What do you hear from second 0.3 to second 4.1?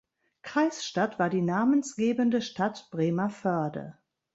Kreisstadt war die namensgebende Stadt Bremervörde.